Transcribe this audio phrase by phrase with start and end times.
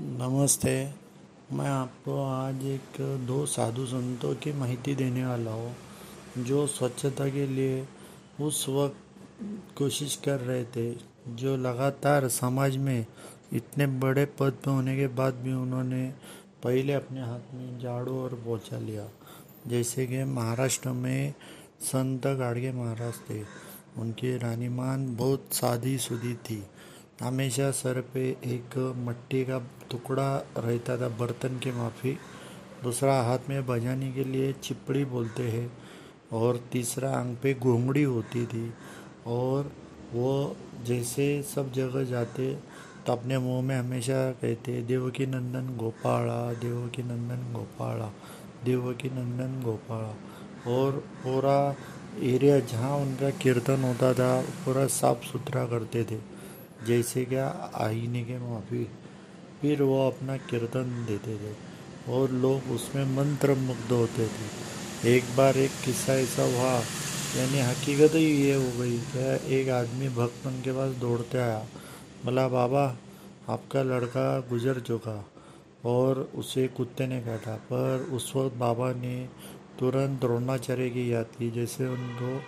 [0.00, 0.92] नमस्ते।
[1.52, 5.76] मैं आपको आज एक दो साधु संतों की माहिती देने वाला हूँ,
[6.38, 7.88] जो स्वच्छता के लिए
[8.40, 8.96] उस वक्त
[9.76, 10.94] कोशिश कर रहे थे,
[11.28, 13.06] जो लगातार समाज में
[13.52, 16.12] इतने बड़े पद पर होने के बाद भी उन्होंने
[16.64, 19.08] पहले अपने हाथ में झाड़ू और पोछा लिया।
[19.66, 21.34] जैसे कि महाराष्ट्र में
[21.80, 23.42] संत गाड़गे महाराज थे,
[23.98, 26.64] उनकी रानीमान बहुत सादी सुधी थी।
[27.22, 28.76] हमेशा सर पे एक
[29.06, 29.58] मट्टी का
[29.90, 32.12] टुकड़ा रहता था, बर्तन के माफ़ी।
[32.82, 35.70] दूसरा, हाथ में बजाने के लिए चिपड़ी बोलते हैं
[36.32, 38.72] और तीसरा आँख पे घोंगड़ी होती थी।
[39.26, 39.72] और
[40.12, 42.52] वो जैसे सब जगह जाते
[43.06, 48.12] तो अपने मुँह में हमेशा कहते देवकी नंदन गोपाला देवकी नंदन गोपाला
[48.64, 50.14] देवकी नंदन गोपाला।
[50.72, 51.58] और पूरा
[52.26, 56.35] एरिया जहाँ उनका कीर्तन होता था, पूरा साफ़ सुथरा करते थे।
[56.86, 58.84] जैसे क्या आईने के माफ़ी,
[59.60, 61.54] फिर वो अपना कीर्तन देते थे
[62.12, 66.72] और लोग उसमें मंत्र मुग्ध होते थे। एक बार एक किस्सा ऐसा हुआ,
[67.36, 71.58] यानी हकीकत ही ये हो गई क्या एक आदमी भक्त उनके पास दौड़ते आया।
[72.24, 72.84] बोला, बाबा,
[73.48, 75.24] आपका लड़का गुजर चुका
[75.86, 79.16] और उसे कुत्ते ने काटा, पर उस वक्त बाबा ने
[79.78, 82.38] तुरंत द्रोणाचार्य की याद की, जैसे उनको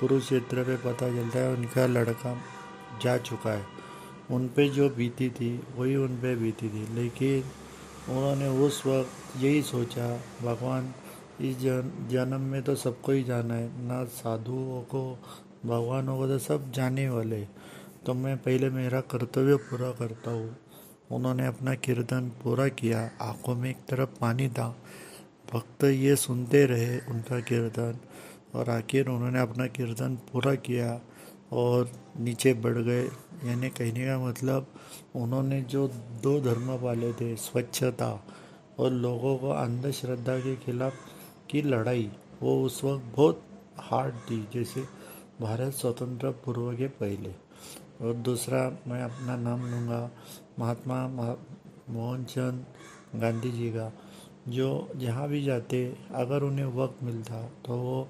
[0.00, 2.36] कुरुक्षेत्र पे पता चलता है उनका लड़का
[3.02, 3.77] जा चुका है।
[4.30, 7.44] उन पे जो बीती थी, वही उन पे बीती थी। लेकिन
[8.12, 10.94] उन्होंने उस वक्त यही सोचा, भगवान,
[11.40, 15.18] इस जन, जन्म में तो सबको ही जाना है, ना साधुओं को,
[15.66, 17.46] भगवानों को तो सब जाने वाले।
[18.06, 20.56] तो मैं पहले मेरा कर्तव्य पूरा करता हूँ।
[21.10, 24.76] उन्होंने अपना कीर्तन पूरा किया, आँखों में एक तरफ़ पानी था।
[25.54, 27.98] भक्त ये सुनते रहे उनका कीर्तन,
[28.54, 31.00] और आखिर उन्होंने अपना कीर्तन पूरा किया।
[31.52, 33.04] और नीचे बढ़ गए।
[33.44, 34.66] यानी कहने का मतलब
[35.16, 35.86] उन्होंने जो
[36.22, 38.12] दो धर्म पाले थे, स्वच्छता
[38.78, 40.94] और लोगों को अंधश्रद्धा के खिलाफ
[41.50, 42.10] की लड़ाई,
[42.42, 43.42] वो उस वक्त बहुत
[43.80, 44.80] हार्ड थी, जैसे
[45.40, 47.34] भारत स्वतंत्र पूर्व के पहले।
[48.00, 50.10] और दूसरा, मैं अपना नाम लूँगा,
[50.58, 51.06] महात्मा
[51.90, 52.64] मोहनचंद
[53.14, 53.92] गांधी जी का,
[54.48, 58.08] जो जहाँ भी जाते, अगर उन्हें वक्त मिलता तो वो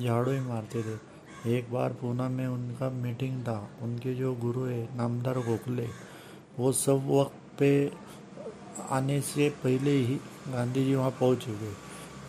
[0.00, 1.09] झाड़ू ही मारते थे।
[1.46, 5.88] एक बार पूना में उनका मीटिंग था। उनके जो गुरु है, नामदार गोखले,
[6.58, 7.92] वो सब वक्त पे
[8.90, 10.14] आने से पहले ही
[10.48, 11.72] गांधी जी वहाँ पहुँच गए।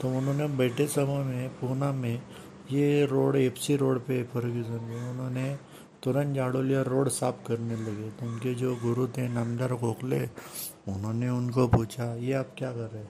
[0.01, 2.21] तो उन्होंने बैठे समय में पूना में
[2.71, 5.57] ये रोड एफसी रोड पे फर्ग्यूसन में उन्होंने
[6.03, 10.25] तुरंत झाड़ू लिया रोड साफ़ करने लगे। तो उनके जो गुरु थे, नामदार गोखले,
[10.87, 13.09] उन्होंने उनको पूछा, ये आप क्या कर रहे हैं?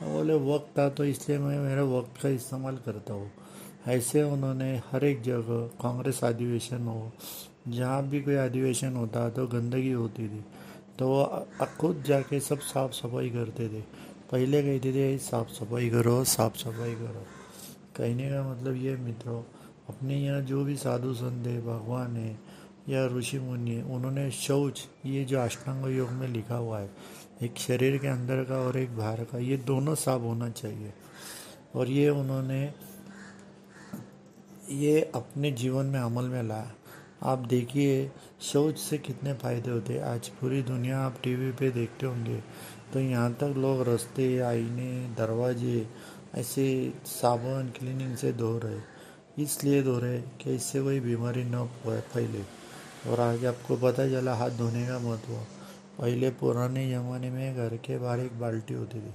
[0.00, 3.30] तो बोले, वक्त था तो इसलिए मैं मेरे वक्त का इस्तेमाल करता हूँ।
[3.86, 7.12] ऐसे उन्होंने हर एक जगह कांग्रेस अधिवेशन हो,
[7.68, 10.44] जहाँ भी कोई अधिवेशन होता तो गंदगी होती थी
[10.98, 11.24] तो वो
[11.78, 13.80] खुद जाके सब साफ़ सफ़ाई करते थे।
[14.32, 17.24] पहले कहते थे, साफ़ सफ़ाई करो, साफ़ सफ़ाई करो।
[17.96, 19.42] कहने का मतलब ये मित्रों,
[19.88, 22.38] अपने यहाँ जो भी साधु संत है, भगवान है
[22.88, 26.90] या ऋषि मुनि है, उन्होंने शौच, ये जो अष्टांग योग में लिखा हुआ है,
[27.42, 30.92] एक शरीर के अंदर का और एक बाहर का, ये दोनों साफ़ होना चाहिए।
[31.74, 32.64] और ये उन्होंने
[34.70, 36.72] ये अपने जीवन में अमल में लाया।
[37.22, 38.10] आप देखिए
[38.42, 42.42] शौच से कितने फ़ायदे होते हैं। आज पूरी दुनिया आप टीवी पे देखते होंगे
[42.92, 45.86] तो यहाँ तक लोग रास्ते आईने, दरवाजे,
[46.34, 52.42] ऐसे साबुन, क्लीनिंग से धो रहे। इसलिए धो रहे कि इससे कोई बीमारी न फैले
[53.10, 55.32] और आज आपको पता चला, हाथ धोने का महत्व।
[55.98, 59.14] पहले पुराने ज़माने में घर के बाहर एक बाल्टी होती थी।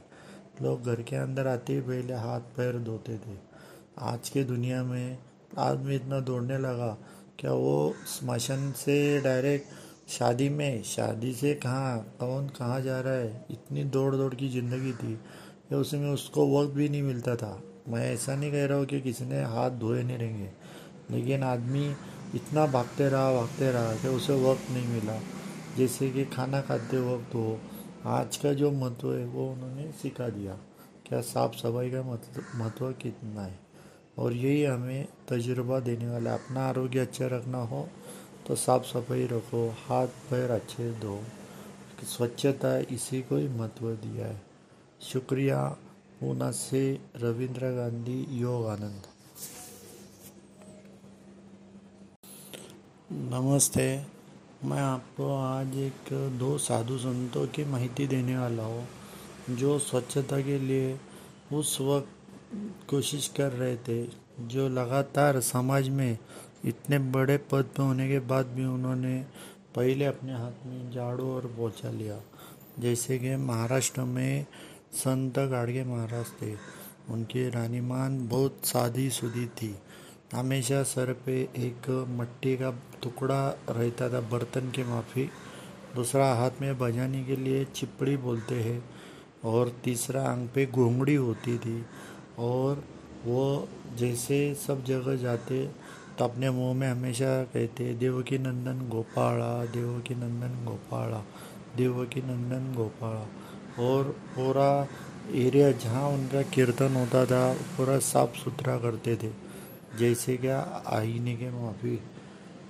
[0.62, 3.38] लोग घर के अंदर आते ही पहले हाथ पैर धोते थे।
[4.02, 5.18] आज के दुनिया में
[5.58, 6.98] आदमी इतना दौड़ने लगा,
[7.40, 9.68] क्या वो स्मशान से डायरेक्ट
[10.10, 13.46] शादी में, शादी से कहाँ, कौन कहाँ जा रहा है?
[13.52, 15.20] इतनी दौड़ दौड़ की ज़िंदगी थी।
[15.70, 19.02] कि उसमें उसको वक्त भी नहीं मिलता था। मैं ऐसा नहीं कह रहा हूँ कि
[19.02, 20.50] किसी ने हाथ धोए नहीं रहेंगे।
[21.12, 21.96] लेकिन आदमी
[22.36, 25.20] इतना भागते रहा भागते रहा कि उसे वक्त नहीं मिला।
[25.78, 27.60] जैसे कि खाना खाते वक्त हो।
[28.06, 30.58] आज का जो महत्व है, वो उन्होंने सिखा दिया।
[31.06, 33.61] क्या साफ़ सफ़ाई का मतलब महत्व कितना है?
[34.22, 37.88] और यही हमें तजुर्बा देने वाला अपना आरोग्य अच्छा रखना हो
[38.48, 41.20] तो साफ़ सफ़ाई रखो, हाथ पैर अच्छे धो।
[42.06, 44.42] स्वच्छता इसी को ही महत्व दिया है।
[45.02, 45.64] शुक्रिया
[46.20, 46.82] पूना से
[47.18, 49.08] रविंद्र गांधी, योग आनंद।
[53.34, 53.86] नमस्ते,
[54.66, 58.88] मैं आपको आज एक दो साधु संतों की माहिती देने वाला हूँ,
[59.52, 61.00] जो स्वच्छता के लिए
[61.54, 62.21] उस वक्त
[62.90, 64.10] कोशिश कर रहे थे,
[64.42, 66.18] जो लगातार समाज में
[66.66, 69.26] इतने बड़े पद पर होने के बाद भी उन्होंने
[69.76, 72.22] पहले अपने हाथ में झाड़ू और पोछा लिया।
[72.80, 74.46] जैसे कि महाराष्ट्र में
[74.94, 76.56] संत गाड़गे महाराज थे।
[77.10, 79.76] उनकी रानीमान बहुत सादी सुदी थी।
[80.34, 82.72] हमेशा सर पे एक मट्टी का
[83.04, 85.30] टुकड़ा रहता था बर्तन के माफ़ी।
[85.96, 88.90] दूसरा हाथ में बजाने के लिए चिपड़ी बोलते हैं
[89.44, 91.86] और तीसरा अंग पे घोंगड़ी होती थी।
[92.40, 92.84] और
[93.26, 95.70] वो जैसे सब जगह जाते
[96.20, 101.18] तो अपने मुँह में हमेशा कहते देवकी नंदन गोपाला देवकी नंदन गोपाला
[101.78, 103.28] देवकी नंदन गोपाला।
[103.90, 104.88] और पूरा
[105.32, 109.30] एरिया जहाँ उनका कीर्तन होता था, पूरा साफ़ सुथरा करते थे।
[110.00, 112.00] जैसे क्या आईने के माफ़ी,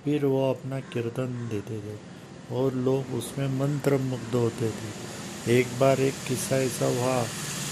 [0.04, 2.12] फिर वो अपना कीर्तन देते थे।
[2.56, 7.22] और लोग उसमें मंत्र मुग्ध होते थे। एक बार एक किस्सा ऐसा हुआ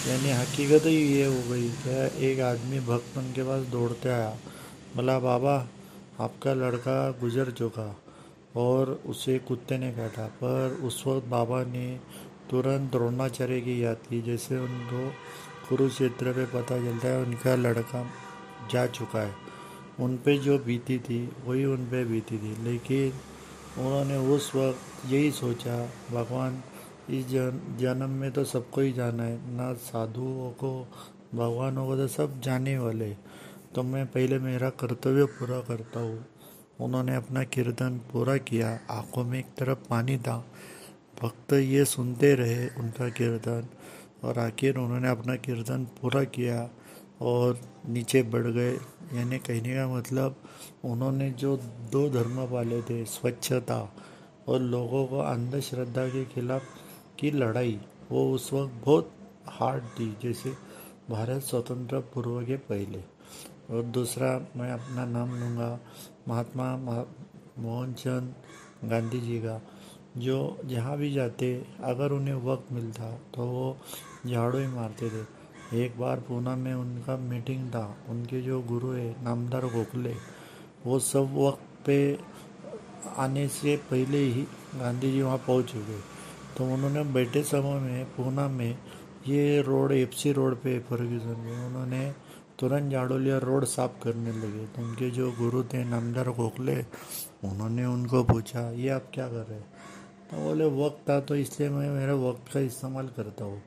[0.08, 4.31] यानी हकीकत ही ये हो गई क्या एक आदमी भक्त उनके पास दौड़ते आया।
[4.97, 5.69] बोला, बाबा,
[6.20, 8.00] आपका लड़का गुजर चुका
[8.56, 12.00] और उसे कुत्ते ने काटा, पर उस वक्त बाबा ने
[12.50, 15.12] तुरंत द्रोणाचार्य की याद की जैसे उनको
[15.69, 18.06] कुरुक्षेत्र पे पता चलता है उनका लड़का
[18.73, 19.35] जा चुका है।
[20.00, 23.12] उन पे जो बीती थी, वही उन पे बीती थी। लेकिन
[23.82, 26.62] उन्होंने उस वक्त यही सोचा, भगवान
[27.10, 30.70] इस जन जन्म में तो सबको ही जाना है। ना साधुओं को,
[31.34, 33.10] भगवानों को तो सब जाने वाले
[33.74, 36.24] तो मैं पहले मेरा कर्तव्य पूरा करता हूँ।
[36.80, 40.36] उन्होंने अपना कीर्तन पूरा किया। आँखों में एक तरफ़ पानी था।
[41.22, 43.68] भक्त ये सुनते रहे उनका कीर्तन।
[44.24, 46.68] और आखिर उन्होंने अपना कीर्तन पूरा किया
[47.20, 48.72] और नीचे बढ़ गए।
[49.14, 50.36] यानी कहने का मतलब
[50.84, 51.56] उन्होंने जो
[51.92, 53.80] दो धर्म पाले थे, स्वच्छता
[54.48, 56.62] और लोगों को अंधश्रद्धा के खिलाफ
[57.20, 57.78] की लड़ाई,
[58.11, 59.12] वो उस वक्त बहुत
[59.50, 60.50] हार्ड थी, जैसे
[61.11, 62.99] भारत स्वतंत्र पूर्व के पहले।
[63.70, 65.78] और दूसरा, मैं अपना नाम लूँगा
[66.28, 66.76] महात्मा
[67.58, 68.34] मोहनचंद
[68.90, 69.61] गांधी जी का,
[70.19, 73.76] जो जहाँ भी जाते, अगर उन्हें वक्त मिलता तो वो
[74.26, 75.25] झाड़ू ही मारते थे।
[75.76, 80.14] एक बार पूना में उनका मीटिंग था, उनके जो गुरु है, नामदार गोखले,
[80.87, 82.19] वो सब वक्त पे
[83.19, 84.43] आने से पहले ही
[84.75, 85.99] गांधी जी वहाँ पहुँच चुके
[86.60, 88.76] तो उन्होंने बैठे समय में पूना में
[89.26, 92.00] ये रोड एफसी रोड पे फर्ग्यूसन में उन्होंने
[92.58, 96.76] तुरंत झाड़ू लिया रोड साफ़ करने लगे। तो उनके जो गुरु थे, नामदार गोखले,
[97.44, 99.60] उन्होंने उनको पूछा, ये आप क्या कर रहे
[100.30, 103.62] तो बोले, वक्त था तो इसलिए मैं मेरे वक्त का इस्तेमाल करता हूँ।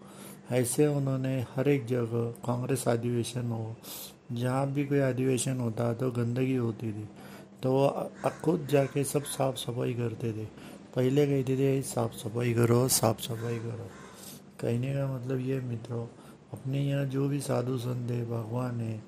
[0.53, 3.75] ऐसे उन्होंने हर एक जगह, कांग्रेस अधिवेशन हो,
[4.31, 7.07] जहाँ भी कोई अधिवेशन होता तो गंदगी होती थी।
[7.63, 10.47] तो वो खुद जाके सब साफ़ सफ़ाई करते थे।
[10.95, 13.89] पहले कहते थे साफ़ सफ़ाई करो, साफ़ सफ़ाई करो।
[14.61, 16.07] कहने का मतलब ये मित्रों,
[16.53, 19.03] अपने यहाँ जो भी साधु संत है, भगवान है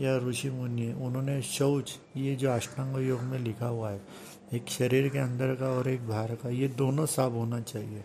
[0.00, 4.00] या ऋषि मुनि है, उन्होंने शौच, ये जो अष्टांग योग में लिखा हुआ है,
[4.52, 8.04] एक शरीर के अंदर का और एक बाहर का, ये दोनों साफ़ होना चाहिए।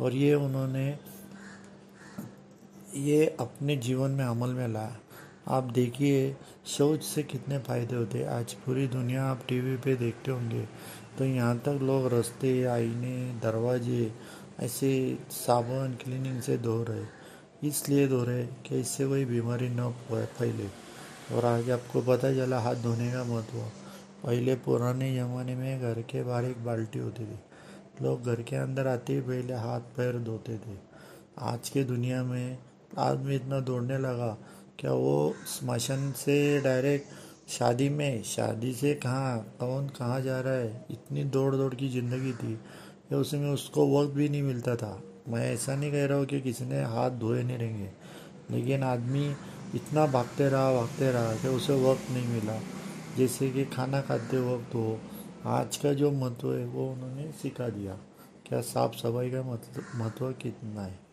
[0.00, 0.98] और ये उन्होंने,
[2.94, 4.96] ये अपने जीवन में अमल में लाया।
[5.46, 6.34] आप देखिए
[6.68, 10.64] शौच से कितने फ़ायदे होते हैं। आज पूरी दुनिया आप टीवी पे देखते होंगे
[11.18, 14.12] तो यहाँ तक लोग रास्ते आईने, दरवाजे,
[14.60, 20.66] ऐसे साबुन, क्लीनिंग से धो रहे। इसलिए धो रहे कि इससे कोई बीमारी न फैले
[21.34, 23.58] और आगे आपको पता चला, हाथ धोने का महत्व।
[24.24, 27.38] पहले पुराने ज़माने में घर के बाहर एक बाल्टी होती थी।
[28.02, 30.76] लोग घर के अंदर आते ही पहले हाथ, पैर धोते थे।
[31.42, 32.58] आज के दुनिया में
[32.98, 34.36] आदमी इतना दौड़ने लगा
[34.78, 37.06] क्या वो स्मशान से डायरेक्ट
[37.50, 38.22] शादी में?
[38.22, 39.56] शादी से कहाँ?
[39.60, 40.86] कौन कहाँ जा रहा है?
[40.90, 42.54] इतनी दौड़ दौड़ की ज़िंदगी थी।
[43.12, 46.40] या उसमें उसको वक्त भी नहीं मिलता था। मैं ऐसा नहीं कह रहा हूँ कि
[46.40, 47.90] किसी ने हाथ धोए नहीं रहेंगे।
[48.50, 49.36] लेकिन आदमी
[49.74, 52.60] इतना भागते रहा भागते रहा कि उसे वक्त नहीं मिला।
[53.18, 55.00] जैसे कि खाना खाते वक्त हो।
[55.46, 57.98] आज का जो महत्व है, वो उन्होंने सिखा दिया।
[58.46, 61.03] क्या साफ़ सफ़ाई का मतलब महत्व कितना है?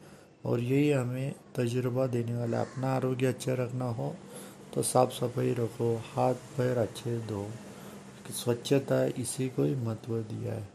[0.45, 4.15] और यही हमें तजुर्बा देने वाला अपना आरोग्य अच्छा रखना हो
[4.73, 7.49] तो साफ़ सफ़ाई रखो, हाथ पैर अच्छे धो।
[8.31, 10.67] स्वच्छता इसी को ही महत्व दिया है।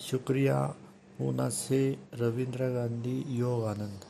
[0.00, 0.62] शुक्रिया,
[1.18, 4.04] पूना से रविंद्र गांधी योग आनंद